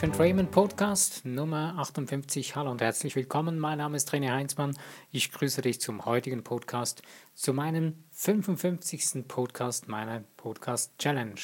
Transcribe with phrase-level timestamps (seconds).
[0.00, 2.56] Life and Raymond Podcast Nummer 58.
[2.56, 3.58] Hallo und herzlich willkommen.
[3.58, 4.74] Mein Name ist René Heinzmann.
[5.12, 7.02] Ich grüße dich zum heutigen Podcast,
[7.34, 9.28] zu meinem 55.
[9.28, 11.38] Podcast meiner Podcast Challenge.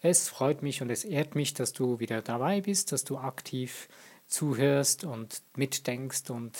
[0.00, 3.90] Es freut mich und es ehrt mich, dass du wieder dabei bist, dass du aktiv
[4.26, 6.56] zuhörst und mitdenkst und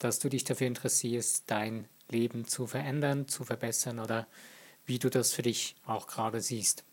[0.00, 4.26] dass du dich dafür interessierst, dein Leben zu verändern, zu verbessern oder
[4.84, 6.84] wie du das für dich auch gerade siehst.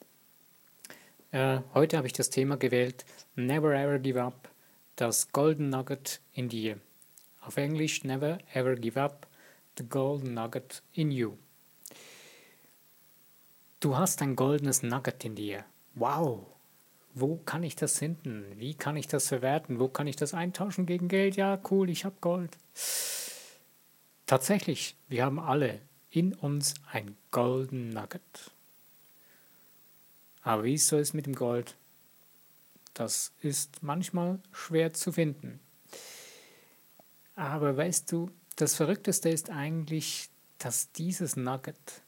[1.32, 3.06] Äh, heute habe ich das Thema gewählt,
[3.36, 4.50] Never Ever Give Up,
[4.96, 6.80] das Golden Nugget in dir.
[7.42, 9.28] Auf Englisch, Never Ever Give Up,
[9.78, 11.34] the Golden Nugget in You.
[13.82, 15.66] Du hast ein goldenes Nugget in dir.
[15.96, 16.48] Wow!
[17.14, 18.46] Wo kann ich das finden?
[18.56, 19.80] Wie kann ich das verwerten?
[19.80, 21.36] Wo kann ich das eintauschen gegen Geld?
[21.36, 22.58] Ja, cool, ich habe Gold.
[24.26, 28.52] Tatsächlich, wir haben alle in uns ein Golden Nugget.
[30.48, 31.76] Aber wie es so ist mit dem Gold,
[32.94, 35.60] das ist manchmal schwer zu finden.
[37.36, 42.02] Aber weißt du, das Verrückteste ist eigentlich, dass dieses Nugget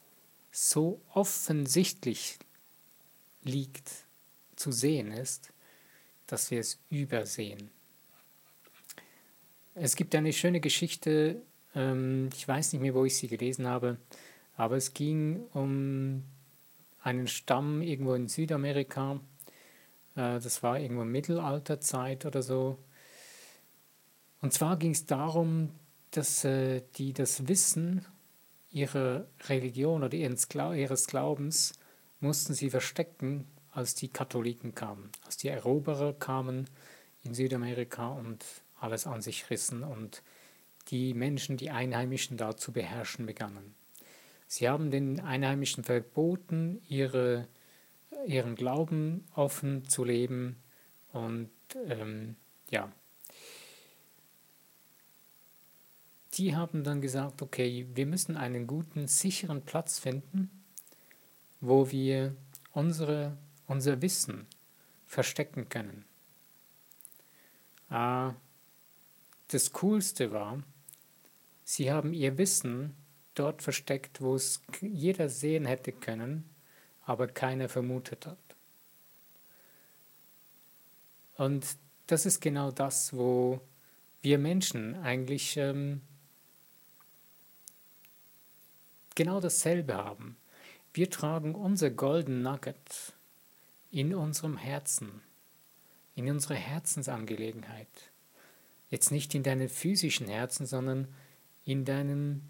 [0.53, 2.39] so offensichtlich
[3.43, 3.91] liegt,
[4.55, 5.51] zu sehen ist,
[6.25, 7.69] dass wir es übersehen.
[9.75, 11.41] Es gibt eine schöne Geschichte,
[11.75, 13.97] ähm, ich weiß nicht mehr, wo ich sie gelesen habe,
[14.55, 16.23] aber es ging um
[17.01, 19.19] einen Stamm irgendwo in Südamerika.
[20.15, 22.77] Äh, das war irgendwo Mittelalterzeit oder so.
[24.41, 25.71] Und zwar ging es darum,
[26.11, 28.05] dass äh, die das Wissen
[28.71, 30.47] ihrer Religion oder ihres
[31.07, 31.73] Glaubens
[32.19, 36.69] mussten sie verstecken, als die Katholiken kamen, als die Eroberer kamen
[37.23, 38.43] in Südamerika und
[38.79, 40.23] alles an sich rissen und
[40.89, 43.75] die Menschen, die Einheimischen da zu beherrschen begannen.
[44.51, 47.47] Sie haben den Einheimischen verboten, ihre,
[48.25, 50.57] ihren Glauben offen zu leben
[51.13, 51.51] und
[51.85, 52.35] ähm,
[52.71, 52.91] ja.
[56.33, 60.49] Die haben dann gesagt, okay, wir müssen einen guten, sicheren Platz finden,
[61.61, 62.35] wo wir
[62.71, 63.37] unsere,
[63.67, 64.47] unser Wissen
[65.05, 66.05] verstecken können.
[67.87, 68.33] Ah,
[69.49, 70.63] das Coolste war,
[71.63, 72.95] sie haben ihr Wissen
[73.39, 76.49] dort versteckt, wo es jeder sehen hätte können,
[77.05, 78.37] aber keiner vermutet hat.
[81.37, 81.65] Und
[82.07, 83.61] das ist genau das, wo
[84.21, 86.01] wir Menschen eigentlich ähm,
[89.15, 90.35] genau dasselbe haben.
[90.93, 93.13] Wir tragen unser Golden Nugget
[93.91, 95.21] in unserem Herzen,
[96.15, 98.11] in unserer Herzensangelegenheit.
[98.89, 101.07] Jetzt nicht in deinem physischen Herzen, sondern
[101.63, 102.41] in deinem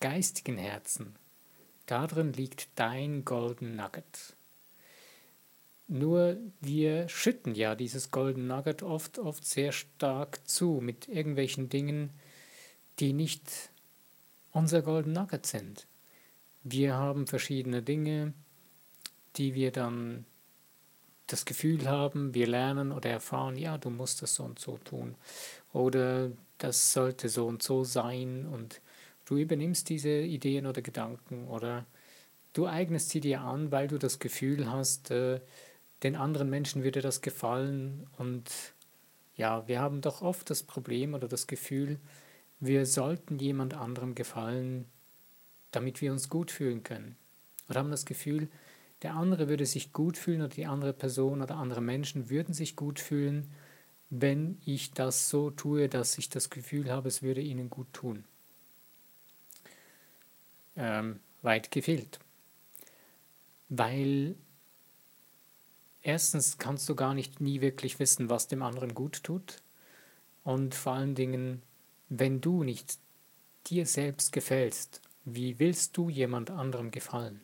[0.00, 1.16] geistigen Herzen,
[1.86, 4.36] darin liegt dein Golden Nugget.
[5.88, 12.10] Nur wir schütten ja dieses Golden Nugget oft, oft sehr stark zu mit irgendwelchen Dingen,
[12.98, 13.70] die nicht
[14.52, 15.86] unser Golden Nugget sind.
[16.64, 18.32] Wir haben verschiedene Dinge,
[19.36, 20.24] die wir dann
[21.28, 25.16] das Gefühl haben, wir lernen oder erfahren, ja, du musst das so und so tun.
[25.72, 28.80] Oder das sollte so und so sein und
[29.26, 31.84] Du übernimmst diese Ideen oder Gedanken oder
[32.52, 35.40] du eignest sie dir an, weil du das Gefühl hast, äh,
[36.04, 38.06] den anderen Menschen würde das gefallen.
[38.18, 38.44] Und
[39.34, 41.98] ja, wir haben doch oft das Problem oder das Gefühl,
[42.60, 44.86] wir sollten jemand anderem gefallen,
[45.72, 47.16] damit wir uns gut fühlen können.
[47.68, 48.48] Oder haben das Gefühl,
[49.02, 52.76] der andere würde sich gut fühlen oder die andere Person oder andere Menschen würden sich
[52.76, 53.50] gut fühlen,
[54.08, 58.24] wenn ich das so tue, dass ich das Gefühl habe, es würde ihnen gut tun
[60.76, 62.18] ähm, weit gefehlt.
[63.68, 64.36] Weil
[66.02, 69.62] erstens kannst du gar nicht nie wirklich wissen, was dem anderen gut tut.
[70.44, 71.62] Und vor allen Dingen,
[72.08, 72.98] wenn du nicht
[73.66, 77.40] dir selbst gefällst, wie willst du jemand anderem gefallen?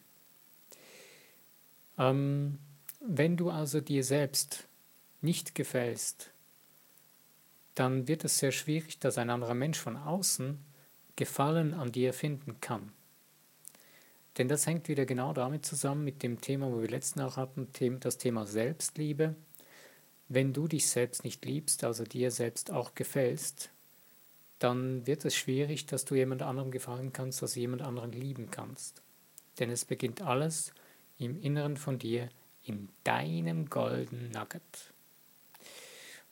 [1.98, 2.58] Ähm,
[3.00, 4.68] wenn du also dir selbst
[5.20, 6.30] nicht gefällst,
[7.74, 10.58] dann wird es sehr schwierig, dass ein anderer Mensch von außen
[11.16, 12.92] Gefallen an dir finden kann.
[14.38, 17.68] Denn das hängt wieder genau damit zusammen mit dem Thema, wo wir letzten auch hatten,
[18.00, 19.34] das Thema Selbstliebe.
[20.28, 23.70] Wenn du dich selbst nicht liebst, also dir selbst auch gefällst,
[24.58, 28.50] dann wird es schwierig, dass du jemand anderem gefallen kannst, dass du jemand anderen lieben
[28.50, 29.02] kannst.
[29.58, 30.72] Denn es beginnt alles
[31.18, 32.28] im Inneren von dir,
[32.64, 34.92] in deinem Golden Nugget.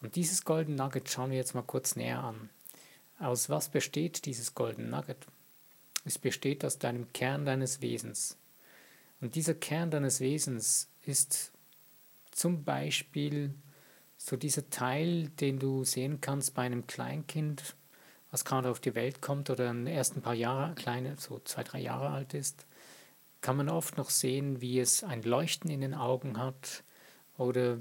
[0.00, 2.48] Und dieses Golden Nugget schauen wir jetzt mal kurz näher an.
[3.18, 5.26] Aus was besteht dieses Golden Nugget?
[6.04, 8.38] Es besteht aus deinem Kern deines Wesens.
[9.20, 11.52] Und dieser Kern deines Wesens ist
[12.30, 13.54] zum Beispiel
[14.16, 17.74] so dieser Teil, den du sehen kannst bei einem Kleinkind,
[18.30, 21.64] was gerade auf die Welt kommt oder in den ersten paar Jahre, kleine, so zwei,
[21.64, 22.66] drei Jahre alt ist,
[23.40, 26.84] kann man oft noch sehen, wie es ein Leuchten in den Augen hat
[27.38, 27.78] oder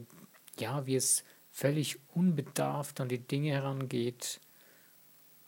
[0.57, 4.39] ja, wie es völlig unbedarft an die Dinge herangeht,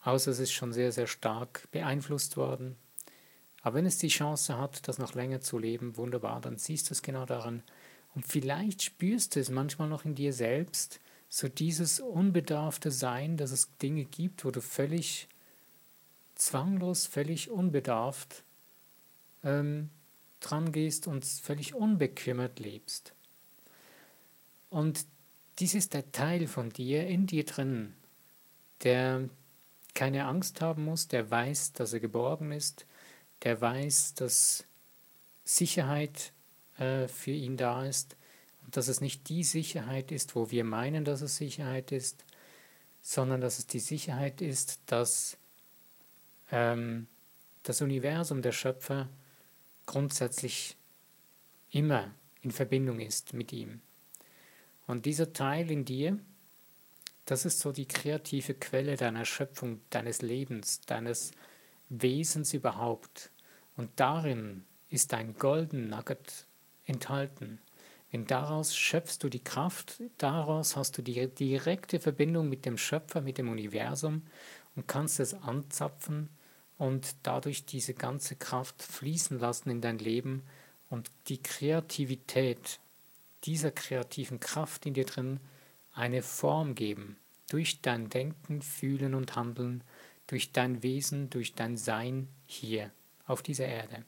[0.04, 2.76] außer es ist schon sehr, sehr stark beeinflusst worden.
[3.62, 6.94] Aber wenn es die Chance hat, das noch länger zu leben, wunderbar, dann siehst du
[6.94, 7.64] es genau daran.
[8.16, 11.00] Und vielleicht spürst du es manchmal noch in dir selbst,
[11.30, 15.30] so dieses unbedarfte Sein, dass es Dinge gibt, wo du völlig
[16.36, 18.44] zwanglos, völlig unbedarft
[19.44, 19.90] ähm,
[20.42, 23.14] dran gehst und völlig unbekümmert lebst.
[24.70, 25.06] Und
[25.60, 27.94] dies ist der Teil von dir in dir drin,
[28.84, 29.30] der
[29.94, 32.86] keine Angst haben muss, der weiß, dass er geborgen ist,
[33.44, 34.66] der weiß, dass
[35.44, 36.34] Sicherheit
[36.78, 38.16] äh, für ihn da ist
[38.64, 42.24] und dass es nicht die Sicherheit ist, wo wir meinen, dass es Sicherheit ist,
[43.02, 45.38] sondern dass es die Sicherheit ist, dass
[46.52, 47.08] ähm,
[47.64, 49.10] das Universum, der Schöpfer,
[49.86, 50.78] grundsätzlich
[51.72, 53.82] immer in Verbindung ist mit ihm.
[54.88, 56.20] Und dieser Teil in dir,
[57.26, 61.32] das ist so die kreative Quelle deiner Schöpfung, deines Lebens, deines
[61.90, 63.32] Wesens überhaupt.
[63.78, 66.46] Und darin ist ein Golden Nugget
[66.86, 67.60] enthalten.
[68.12, 73.22] Denn daraus schöpfst du die Kraft, daraus hast du die direkte Verbindung mit dem Schöpfer,
[73.22, 74.24] mit dem Universum
[74.76, 76.30] und kannst es anzapfen
[76.78, 80.44] und dadurch diese ganze Kraft fließen lassen in dein Leben
[80.90, 82.80] und die Kreativität
[83.46, 85.40] dieser kreativen Kraft in dir drin
[85.94, 87.18] eine Form geben,
[87.50, 89.84] durch dein Denken, Fühlen und Handeln,
[90.28, 92.92] durch dein Wesen, durch dein Sein hier
[93.26, 94.04] auf dieser Erde.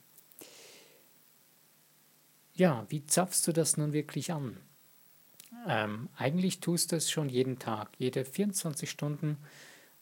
[2.56, 4.58] Ja, wie zapfst du das nun wirklich an?
[5.68, 9.38] Ähm, eigentlich tust du es schon jeden Tag, jede 24 Stunden.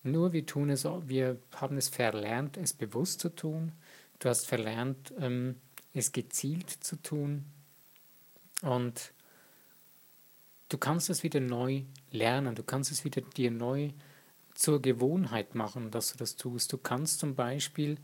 [0.03, 3.71] Nur wir tun es, wir haben es verlernt, es bewusst zu tun.
[4.19, 5.55] Du hast verlernt, ähm,
[5.93, 7.45] es gezielt zu tun.
[8.61, 9.13] Und
[10.71, 12.55] du kannst es wieder neu lernen.
[12.55, 13.91] Du kannst es wieder dir neu
[14.53, 16.71] zur Gewohnheit machen, dass du das tust.
[16.73, 17.97] Du kannst zum Beispiel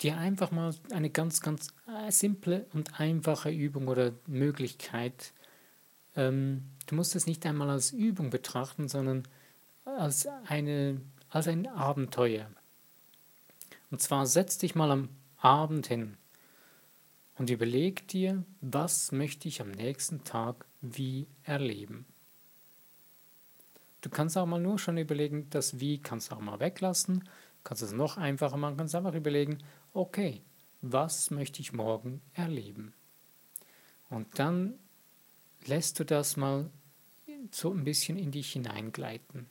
[0.00, 5.32] dir einfach mal eine ganz, ganz äh, simple und einfache Übung oder Möglichkeit,
[6.16, 9.24] ähm, du musst es nicht einmal als Übung betrachten, sondern
[9.84, 12.50] als, eine, als ein Abenteuer.
[13.90, 16.16] Und zwar setz dich mal am Abend hin
[17.36, 22.06] und überleg dir, was möchte ich am nächsten Tag wie erleben.
[24.00, 27.28] Du kannst auch mal nur schon überlegen, das Wie kannst du auch mal weglassen,
[27.62, 29.58] kannst es noch einfacher machen, kannst einfach überlegen,
[29.94, 30.42] okay,
[30.82, 32.92] was möchte ich morgen erleben?
[34.10, 34.78] Und dann
[35.64, 36.70] lässt du das mal
[37.50, 39.46] so ein bisschen in dich hineingleiten.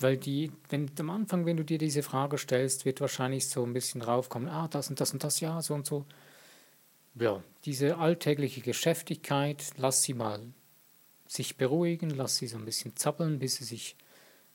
[0.00, 3.72] Weil die, wenn am Anfang, wenn du dir diese Frage stellst, wird wahrscheinlich so ein
[3.72, 6.04] bisschen draufkommen, ah, das und das und das, ja, so und so.
[7.16, 10.40] Ja, diese alltägliche Geschäftigkeit, lass sie mal
[11.28, 13.96] sich beruhigen, lass sie so ein bisschen zappeln, bis sie sich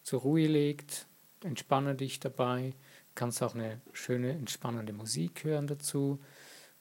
[0.03, 1.07] zur Ruhe legt,
[1.43, 2.73] entspanne dich dabei,
[3.15, 6.19] kannst auch eine schöne, entspannende Musik hören dazu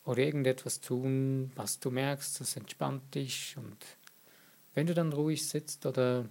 [0.04, 3.56] oder irgendetwas tun, was du merkst, das entspannt dich.
[3.56, 3.76] Und
[4.75, 6.28] wenn du dann ruhig sitzt oder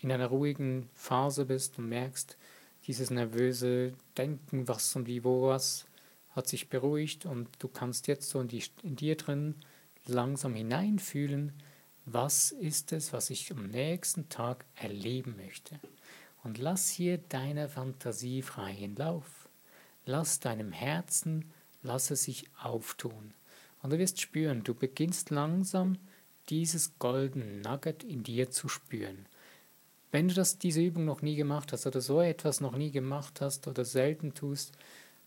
[0.00, 2.36] in einer ruhigen Phase bist und merkst,
[2.86, 5.84] dieses nervöse Denken, was und wie, wo was,
[6.40, 9.54] hat sich beruhigt und du kannst jetzt so in, die, in dir drin
[10.06, 11.52] langsam hineinfühlen,
[12.06, 15.78] was ist es, was ich am nächsten Tag erleben möchte
[16.42, 19.48] und lass hier deiner Fantasie freien Lauf.
[20.06, 21.50] Lass deinem Herzen,
[21.82, 23.34] lass es sich auftun.
[23.82, 25.98] Und du wirst spüren, du beginnst langsam
[26.48, 29.26] dieses goldene Nugget in dir zu spüren.
[30.10, 33.40] Wenn du das, diese Übung noch nie gemacht hast oder so etwas noch nie gemacht
[33.40, 34.72] hast oder selten tust,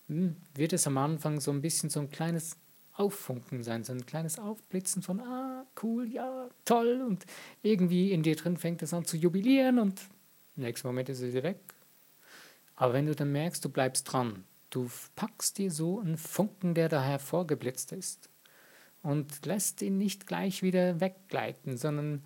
[0.07, 2.57] wird es am Anfang so ein bisschen so ein kleines
[2.93, 7.03] Auffunken sein, so ein kleines Aufblitzen von, ah, cool, ja, toll.
[7.07, 7.25] Und
[7.61, 10.01] irgendwie in dir drin fängt es an zu jubilieren und
[10.55, 11.59] im nächsten Moment ist es wieder weg.
[12.75, 16.89] Aber wenn du dann merkst, du bleibst dran, du packst dir so einen Funken, der
[16.89, 18.29] da hervorgeblitzt ist
[19.01, 22.23] und lässt ihn nicht gleich wieder weggleiten, sondern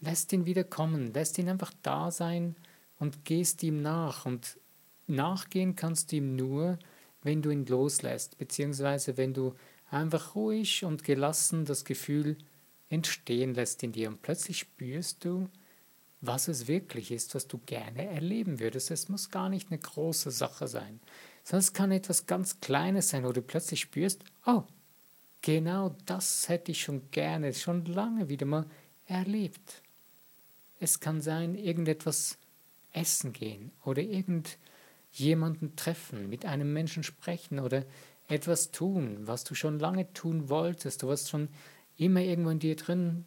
[0.00, 2.56] lässt ihn wieder kommen, lässt ihn einfach da sein
[2.98, 4.26] und gehst ihm nach.
[4.26, 4.58] Und
[5.06, 6.78] nachgehen kannst du ihm nur,
[7.22, 9.54] wenn du ihn loslässt, beziehungsweise wenn du
[9.90, 12.36] einfach ruhig und gelassen das Gefühl
[12.88, 15.48] entstehen lässt in dir und plötzlich spürst du,
[16.20, 18.90] was es wirklich ist, was du gerne erleben würdest.
[18.90, 21.00] Es muss gar nicht eine große Sache sein,
[21.42, 24.62] sondern es kann etwas ganz Kleines sein, wo du plötzlich spürst, oh,
[25.40, 28.66] genau das hätte ich schon gerne, schon lange wieder mal
[29.06, 29.82] erlebt.
[30.78, 32.38] Es kann sein, irgendetwas
[32.92, 34.02] essen gehen oder
[35.12, 37.84] irgendjemanden treffen, mit einem Menschen sprechen oder
[38.28, 41.48] etwas tun, was du schon lange tun wolltest, du was schon
[41.96, 43.24] immer irgendwo in dir drin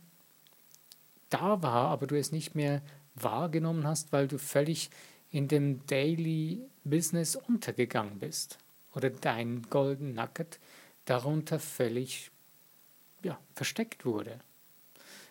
[1.30, 2.82] da war, aber du es nicht mehr
[3.14, 4.90] wahrgenommen hast, weil du völlig
[5.32, 8.58] in dem Daily Business untergegangen bist
[8.94, 10.60] oder dein Golden Nugget
[11.06, 12.32] darunter völlig
[13.22, 14.40] ja, versteckt wurde.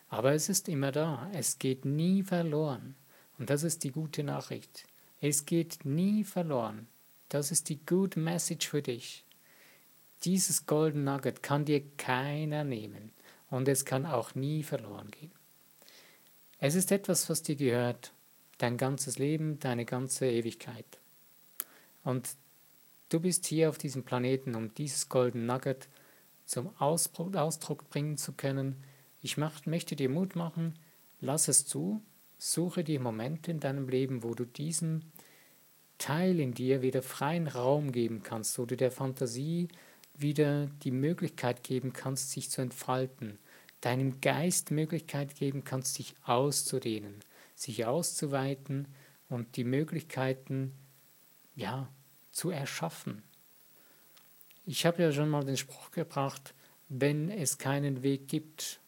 [0.09, 2.95] Aber es ist immer da, es geht nie verloren.
[3.39, 4.85] Und das ist die gute Nachricht.
[5.27, 6.87] Es geht nie verloren.
[7.31, 9.25] Das ist die gute Message für dich.
[10.25, 13.11] Dieses Golden Nugget kann dir keiner nehmen
[13.49, 15.33] und es kann auch nie verloren gehen.
[16.59, 18.13] Es ist etwas, was dir gehört,
[18.59, 20.85] dein ganzes Leben, deine ganze Ewigkeit.
[22.03, 22.29] Und
[23.09, 25.89] du bist hier auf diesem Planeten, um dieses Golden Nugget
[26.45, 28.77] zum Ausdruck bringen zu können.
[29.23, 30.79] Ich möchte dir Mut machen,
[31.23, 32.03] lass es zu,
[32.37, 35.01] suche dir Momente in deinem Leben, wo du diesem
[35.99, 39.69] Teil in dir wieder freien Raum geben kannst, wo du der Fantasie
[40.15, 43.39] wieder die Möglichkeit geben kannst, sich zu entfalten,
[43.81, 47.21] deinem Geist Möglichkeit geben kannst, sich auszudehnen,
[47.55, 48.89] sich auszuweiten
[49.29, 50.73] und die Möglichkeiten
[51.55, 51.89] ja,
[52.31, 53.23] zu erschaffen.
[54.67, 56.55] Ich habe ja schon mal den Spruch gebracht,
[56.89, 58.81] wenn es keinen Weg gibt,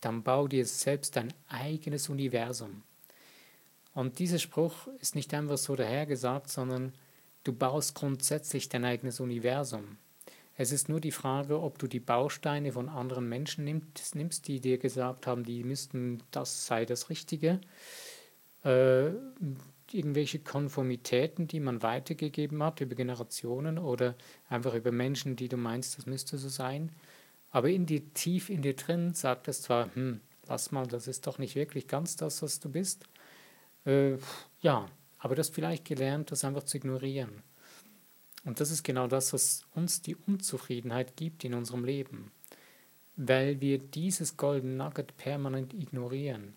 [0.00, 2.82] dann bau dir selbst dein eigenes Universum.
[3.94, 6.92] Und dieser Spruch ist nicht einfach so dahergesagt, sondern
[7.44, 9.98] du baust grundsätzlich dein eigenes Universum.
[10.56, 14.78] Es ist nur die Frage, ob du die Bausteine von anderen Menschen nimmst, die dir
[14.78, 17.60] gesagt haben, die müssten, das sei das Richtige.
[18.62, 19.12] Äh,
[19.90, 24.14] irgendwelche Konformitäten, die man weitergegeben hat über Generationen oder
[24.48, 26.92] einfach über Menschen, die du meinst, das müsste so sein.
[27.50, 31.26] Aber in dir, tief in dir drin sagt es zwar, hm, lass mal, das ist
[31.26, 33.06] doch nicht wirklich ganz das, was du bist.
[33.84, 34.16] Äh,
[34.60, 34.86] ja,
[35.18, 37.42] aber du hast vielleicht gelernt, das einfach zu ignorieren.
[38.44, 42.30] Und das ist genau das, was uns die Unzufriedenheit gibt in unserem Leben,
[43.16, 46.54] weil wir dieses Golden Nugget permanent ignorieren.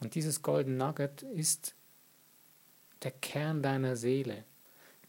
[0.00, 1.74] Und dieses Golden Nugget ist
[3.02, 4.44] der Kern deiner Seele.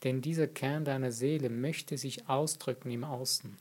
[0.03, 3.57] Denn dieser Kern deiner Seele möchte sich ausdrücken im Außen,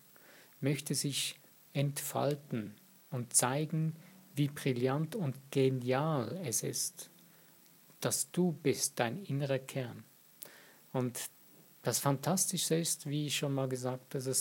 [0.61, 1.39] möchte sich
[1.73, 2.75] entfalten
[3.11, 3.95] und zeigen,
[4.35, 7.11] wie brillant und genial es ist,
[8.01, 10.05] dass du bist, dein innerer Kern.
[10.93, 11.19] Und
[11.83, 14.35] das Fantastische ist, wie ich schon mal gesagt habe,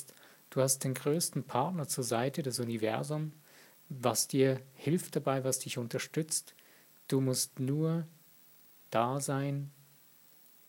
[0.50, 3.34] du hast den größten Partner zur Seite, das Universum,
[3.90, 6.56] was dir hilft dabei, was dich unterstützt.
[7.08, 8.08] Du musst nur
[8.90, 9.72] da sein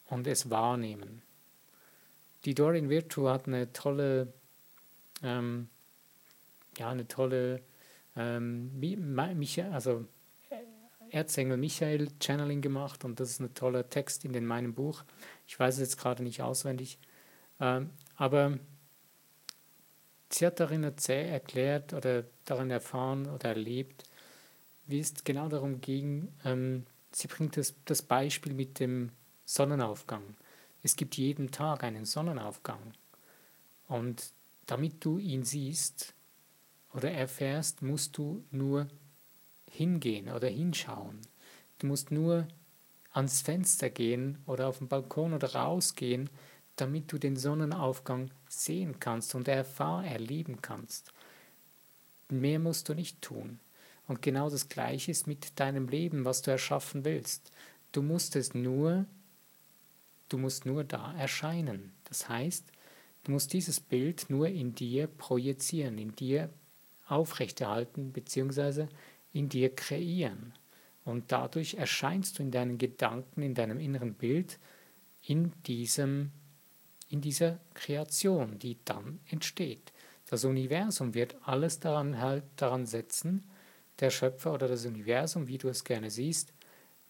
[0.07, 1.23] und es wahrnehmen.
[2.45, 4.33] Die Dorian Virtue hat eine tolle,
[5.23, 5.69] ähm,
[6.79, 7.63] ja, eine tolle,
[8.15, 8.71] ähm,
[9.73, 10.07] also
[11.11, 15.05] Erzengel Michael Channeling gemacht und das ist ein toller Text in meinem Buch.
[15.47, 16.99] Ich weiß es jetzt gerade nicht auswendig,
[17.61, 18.59] ähm, aber
[20.31, 24.05] sie hat darin erklärt oder darin erfahren oder erlebt,
[24.87, 29.11] wie es genau darum ging, ähm, sie bringt das, das Beispiel mit dem
[29.45, 30.23] Sonnenaufgang.
[30.83, 32.81] Es gibt jeden Tag einen Sonnenaufgang
[33.89, 34.31] und
[34.67, 36.15] damit du ihn siehst
[36.93, 38.89] oder erfährst, musst du nur
[39.71, 41.21] hingehen oder hinschauen.
[41.79, 42.47] Du musst nur
[43.13, 46.31] ans Fenster gehen oder auf den Balkon oder rausgehen,
[46.77, 51.13] damit du den Sonnenaufgang sehen kannst und erfahren, erleben kannst.
[52.29, 53.59] Mehr musst du nicht tun.
[54.07, 57.51] Und genau das Gleiche ist mit deinem Leben, was du erschaffen willst.
[57.93, 59.07] Du musst es nur,
[60.29, 61.93] du musst nur da erscheinen.
[62.05, 62.65] Das heißt,
[63.25, 66.51] du musst dieses Bild nur in dir projizieren, in dir
[67.09, 68.89] aufrechterhalten, beziehungsweise
[69.37, 70.55] in dir kreieren.
[71.05, 74.59] Und dadurch erscheinst du in deinen Gedanken, in deinem inneren Bild,
[75.23, 76.33] in, diesem,
[77.11, 79.93] in dieser Kreation, die dann entsteht.
[80.29, 83.45] Das Universum wird alles daran, halt, daran setzen,
[84.01, 86.53] der Schöpfer oder das Universum, wie du es gerne siehst,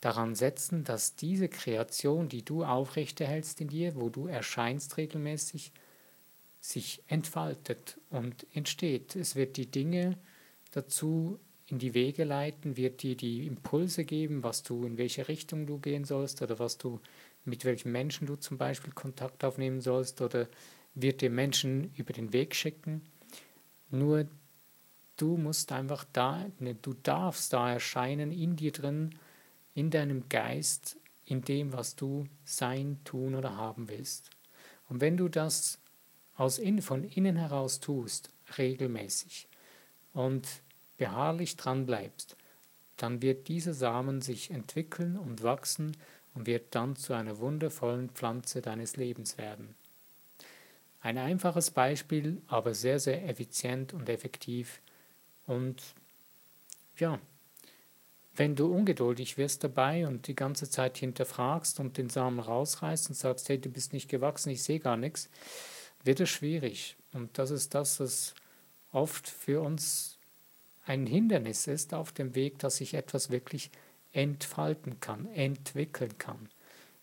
[0.00, 5.72] daran setzen, dass diese Kreation, die du aufrechterhältst in dir, wo du erscheinst regelmäßig,
[6.60, 9.14] sich entfaltet und entsteht.
[9.14, 10.18] Es wird die Dinge
[10.72, 15.66] dazu in die Wege leiten, wird dir die Impulse geben, was du, in welche Richtung
[15.66, 17.00] du gehen sollst oder was du,
[17.44, 20.48] mit welchen Menschen du zum Beispiel Kontakt aufnehmen sollst oder
[20.94, 23.02] wird dir Menschen über den Weg schicken.
[23.90, 24.26] Nur
[25.16, 29.14] du musst einfach da, ne, du darfst da erscheinen in dir drin,
[29.74, 34.30] in deinem Geist, in dem, was du sein, tun oder haben willst.
[34.88, 35.80] Und wenn du das
[36.36, 39.48] aus in, von innen heraus tust, regelmäßig,
[40.12, 40.48] und
[40.96, 42.36] beharrlich dran bleibst,
[42.96, 45.96] dann wird dieser Samen sich entwickeln und wachsen
[46.34, 49.74] und wird dann zu einer wundervollen Pflanze deines Lebens werden.
[51.00, 54.80] Ein einfaches Beispiel, aber sehr, sehr effizient und effektiv.
[55.46, 55.82] Und
[56.98, 57.20] ja,
[58.34, 63.14] wenn du ungeduldig wirst dabei und die ganze Zeit hinterfragst und den Samen rausreißt und
[63.14, 65.30] sagst, hey, du bist nicht gewachsen, ich sehe gar nichts,
[66.04, 66.96] wird es schwierig.
[67.12, 68.34] Und das ist das, was
[68.92, 70.15] oft für uns
[70.86, 73.70] ein Hindernis ist auf dem Weg, dass sich etwas wirklich
[74.12, 76.48] entfalten kann, entwickeln kann.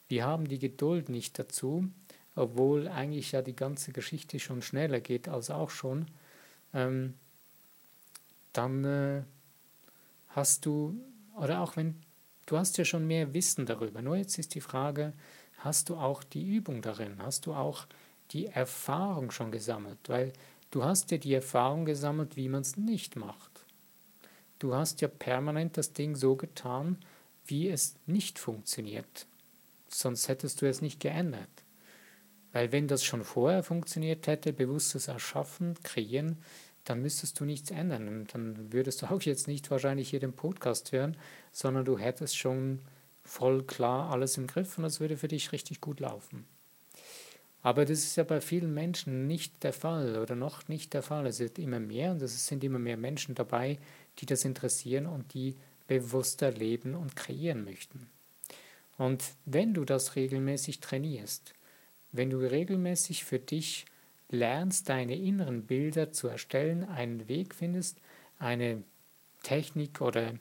[0.07, 1.89] Wir haben die Geduld nicht dazu,
[2.35, 6.07] obwohl eigentlich ja die ganze Geschichte schon schneller geht als auch schon.
[6.73, 7.13] Ähm,
[8.53, 9.23] dann äh,
[10.29, 10.95] hast du,
[11.35, 12.01] oder auch wenn,
[12.45, 14.01] du hast ja schon mehr Wissen darüber.
[14.01, 15.13] Nur jetzt ist die Frage,
[15.57, 17.21] hast du auch die Übung darin?
[17.21, 17.85] Hast du auch
[18.31, 19.99] die Erfahrung schon gesammelt?
[20.07, 20.33] Weil
[20.71, 23.52] du hast ja die Erfahrung gesammelt, wie man es nicht macht.
[24.63, 26.95] Du hast ja permanent das Ding so getan,
[27.45, 29.27] wie es nicht funktioniert.
[29.89, 31.49] Sonst hättest du es nicht geändert.
[32.53, 36.37] Weil wenn das schon vorher funktioniert hätte, bewusstes Erschaffen, Kreieren,
[36.85, 38.07] dann müsstest du nichts ändern.
[38.07, 41.17] Und dann würdest du auch jetzt nicht wahrscheinlich hier den Podcast hören,
[41.51, 42.79] sondern du hättest schon
[43.21, 46.45] voll klar alles im Griff und das würde für dich richtig gut laufen.
[47.63, 51.25] Aber das ist ja bei vielen Menschen nicht der Fall oder noch nicht der Fall.
[51.25, 53.79] Es wird immer mehr und es sind immer mehr Menschen dabei,
[54.19, 55.55] die das interessieren und die
[55.87, 58.07] bewusster leben und kreieren möchten.
[58.97, 61.53] Und wenn du das regelmäßig trainierst,
[62.11, 63.85] wenn du regelmäßig für dich
[64.29, 67.97] lernst, deine inneren Bilder zu erstellen, einen Weg findest,
[68.39, 68.83] eine
[69.41, 70.33] Technik oder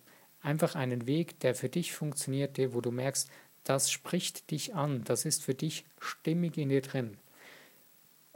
[0.42, 3.30] einfach einen Weg, der für dich funktioniert, wo du merkst,
[3.64, 7.16] das spricht dich an, das ist für dich stimmig in dir drin.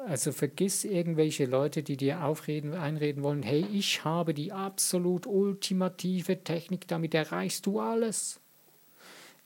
[0.06, 6.44] Also vergiss irgendwelche Leute, die dir aufreden, einreden wollen, hey, ich habe die absolut ultimative
[6.44, 8.38] Technik, damit erreichst du alles.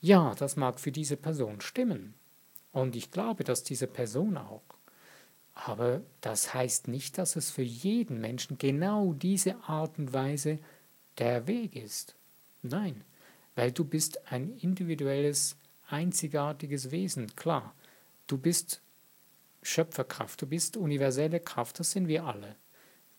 [0.01, 2.13] Ja, das mag für diese Person stimmen.
[2.73, 4.61] Und ich glaube, dass diese Person auch.
[5.55, 10.59] Aber das heißt nicht, dass es für jeden Menschen genau diese Art und Weise
[11.17, 12.13] der Weg ist.
[12.61, 13.03] Nein,
[13.55, 15.57] weil du bist ein individuelles,
[15.87, 17.73] einzigartiges Wesen, klar.
[18.27, 18.79] Du bist
[19.61, 22.55] Schöpferkraft, du bist universelle Kraft, das sind wir alle.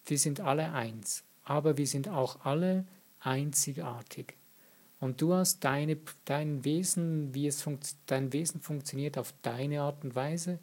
[0.06, 2.84] Wir sind alle eins, aber wir sind auch alle
[3.20, 4.34] einzigartig.
[4.98, 7.64] Und du hast deine, dein Wesen, wie es
[8.06, 10.58] dein Wesen funktioniert auf deine Art und Weise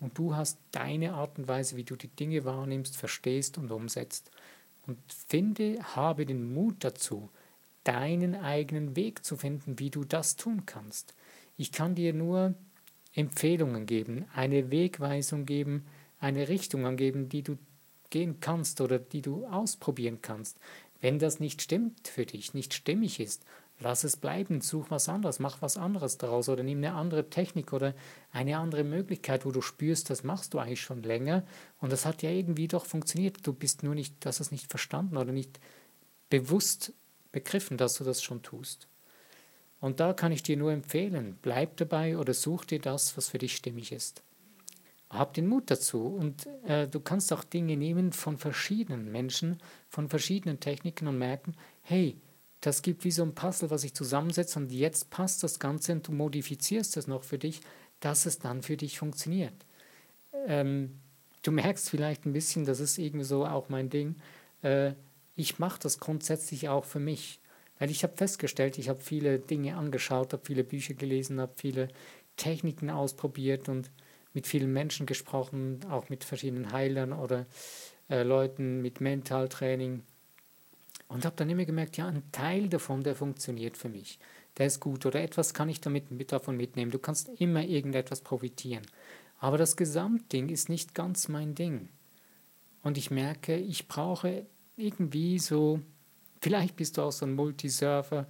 [0.00, 4.30] und du hast deine Art und Weise, wie du die Dinge wahrnimmst, verstehst und umsetzt.
[4.86, 7.30] Und finde, habe den Mut dazu,
[7.84, 11.14] deinen eigenen Weg zu finden, wie du das tun kannst.
[11.56, 12.54] Ich kann dir nur
[13.14, 15.86] Empfehlungen geben, eine Wegweisung geben,
[16.18, 17.58] eine Richtung angeben, die du
[18.10, 20.58] gehen kannst oder die du ausprobieren kannst.
[21.00, 23.44] Wenn das nicht stimmt für dich, nicht stimmig ist,
[23.78, 27.72] lass es bleiben, such was anderes, mach was anderes daraus oder nimm eine andere Technik
[27.72, 27.94] oder
[28.32, 31.44] eine andere Möglichkeit, wo du spürst, das machst du eigentlich schon länger
[31.80, 33.46] und das hat ja irgendwie doch funktioniert.
[33.46, 35.58] Du bist nur nicht, dass es nicht verstanden oder nicht
[36.28, 36.92] bewusst
[37.32, 38.86] begriffen, dass du das schon tust.
[39.80, 43.38] Und da kann ich dir nur empfehlen, bleib dabei oder such dir das, was für
[43.38, 44.22] dich stimmig ist.
[45.08, 50.08] Hab den Mut dazu und äh, du kannst auch Dinge nehmen von verschiedenen Menschen, von
[50.08, 52.16] verschiedenen Techniken und merken, hey,
[52.60, 56.06] das gibt wie so ein Puzzle, was ich zusammensetze und jetzt passt das Ganze und
[56.06, 57.60] du modifizierst es noch für dich,
[58.00, 59.54] dass es dann für dich funktioniert.
[60.46, 61.00] Ähm,
[61.42, 64.16] du merkst vielleicht ein bisschen, das ist irgendwie so auch mein Ding.
[64.62, 64.92] Äh,
[65.36, 67.39] ich mache das grundsätzlich auch für mich.
[67.80, 71.88] Weil ich habe festgestellt, ich habe viele Dinge angeschaut, habe viele Bücher gelesen, habe viele
[72.36, 73.90] Techniken ausprobiert und
[74.34, 77.46] mit vielen Menschen gesprochen, auch mit verschiedenen Heilern oder
[78.10, 80.02] äh, Leuten mit Mentaltraining.
[81.08, 84.18] Und habe dann immer gemerkt, ja, ein Teil davon, der funktioniert für mich.
[84.58, 86.90] Der ist gut oder etwas kann ich damit mit, davon mitnehmen.
[86.90, 88.84] Du kannst immer irgendetwas profitieren.
[89.38, 91.88] Aber das Gesamtding ist nicht ganz mein Ding.
[92.82, 94.44] Und ich merke, ich brauche
[94.76, 95.80] irgendwie so
[96.40, 98.26] Vielleicht bist du auch so ein Multisurfer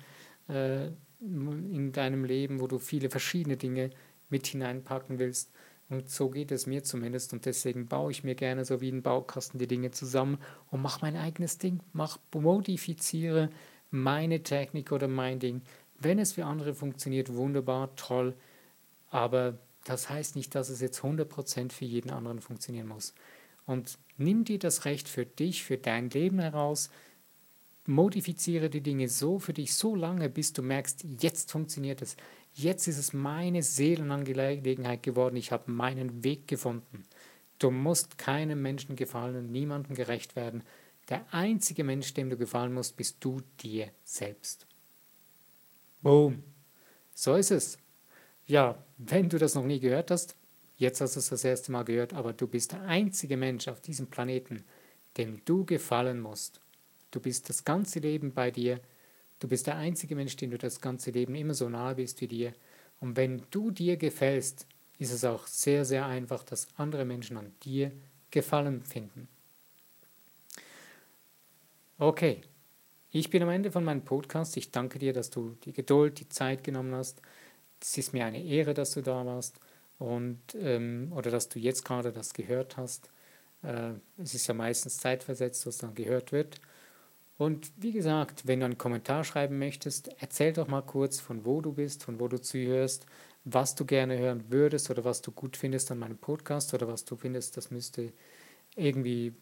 [0.49, 0.89] äh,
[1.21, 3.91] in deinem Leben, wo du viele verschiedene Dinge
[4.31, 5.53] mit hineinpacken willst.
[5.89, 7.33] Und so geht es mir zumindest.
[7.33, 10.39] Und deswegen baue ich mir gerne so wie ein Baukasten die Dinge zusammen
[10.71, 13.51] und mache mein eigenes Ding, mach, modifiziere
[13.91, 15.63] meine Technik oder mein Ding.
[15.99, 18.35] Wenn es für andere funktioniert, wunderbar, toll.
[19.11, 23.15] Aber das heißt nicht, dass es jetzt 100% für jeden anderen funktionieren muss.
[23.67, 26.91] Und nimm dir das Recht für dich, für dein Leben heraus,
[27.91, 32.17] modifiziere die Dinge so für dich so lange, bis du merkst, jetzt funktioniert es.
[32.55, 35.37] Jetzt ist es meine Seelenangelegenheit geworden.
[35.37, 37.03] Ich habe meinen Weg gefunden.
[37.59, 40.63] Du musst keinem Menschen gefallen und niemandem gerecht werden.
[41.09, 44.67] Der einzige Mensch, dem du gefallen musst, bist du dir selbst.
[46.01, 46.43] Boom.
[47.13, 47.77] So ist es.
[48.47, 50.37] Ja, wenn du das noch nie gehört hast,
[50.77, 53.81] jetzt hast du es das erste Mal gehört, aber du bist der einzige Mensch auf
[53.81, 54.65] diesem Planeten,
[55.17, 56.61] dem du gefallen musst.
[57.11, 58.81] Du bist das ganze Leben bei dir.
[59.39, 62.29] Du bist der einzige Mensch, dem du das ganze Leben immer so nahe bist wie
[62.29, 62.53] dir.
[63.01, 64.67] Und wenn du dir gefällst,
[64.99, 67.91] ist es auch sehr, sehr einfach, dass andere Menschen an dir
[68.31, 69.27] Gefallen finden.
[71.99, 72.43] Okay,
[73.11, 74.57] ich bin am Ende von meinem Podcast.
[74.57, 77.21] Ich danke dir, dass du die Geduld, die Zeit genommen hast.
[77.83, 79.59] Es ist mir eine Ehre, dass du da warst
[79.99, 83.11] und ähm, oder dass du jetzt gerade das gehört hast.
[83.63, 86.61] Äh, es ist ja meistens zeitversetzt, was dann gehört wird.
[87.41, 91.63] Und wie gesagt, wenn du einen Kommentar schreiben möchtest, erzähl doch mal kurz, von wo
[91.63, 93.07] du bist, von wo du zuhörst,
[93.45, 97.07] was du gerne hören würdest oder was du gut findest an meinem Podcast oder was
[97.07, 98.13] du findest, das müsste
[98.77, 99.33] irgendwie,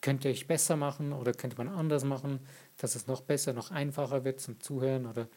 [0.00, 2.40] könnte ich besser machen oder könnte man anders machen,
[2.78, 5.28] dass es noch besser, noch einfacher wird zum Zuhören oder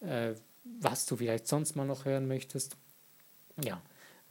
[0.00, 0.32] äh,
[0.80, 2.78] was du vielleicht sonst mal noch hören möchtest.
[3.62, 3.82] Ja,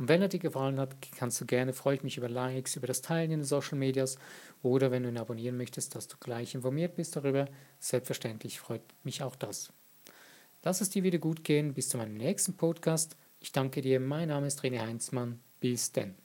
[0.01, 2.87] und wenn er dir gefallen hat, kannst du gerne, freue ich mich über Likes, über
[2.87, 4.17] das Teilen in den Social Medias
[4.63, 7.45] oder wenn du ihn abonnieren möchtest, dass du gleich informiert bist darüber.
[7.77, 9.71] Selbstverständlich freut mich auch das.
[10.63, 11.75] Lass es dir wieder gut gehen.
[11.75, 13.15] Bis zu meinem nächsten Podcast.
[13.39, 13.99] Ich danke dir.
[13.99, 15.39] Mein Name ist René Heinzmann.
[15.59, 16.20] Bis denn.